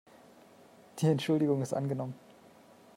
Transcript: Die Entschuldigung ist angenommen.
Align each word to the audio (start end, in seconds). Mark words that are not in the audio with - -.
Die 0.99 1.05
Entschuldigung 1.05 1.61
ist 1.61 1.73
angenommen. 1.73 2.15